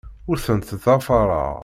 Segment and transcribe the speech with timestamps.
[0.29, 1.53] Ur tent-ttḍafareɣ.